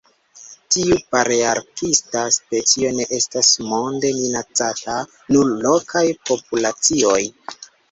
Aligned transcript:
Tiu 0.75 0.95
palearktisa 1.15 2.23
specio 2.37 2.91
ne 3.01 3.05
estas 3.19 3.53
monde 3.67 4.13
minacata, 4.23 4.97
nur 5.37 5.55
lokaj 5.69 6.05
populacioj. 6.33 7.23